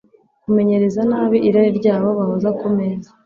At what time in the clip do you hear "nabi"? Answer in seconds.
1.09-1.37